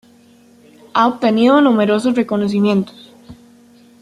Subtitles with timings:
[0.95, 3.13] Ha obtenido numerosos reconocimientos.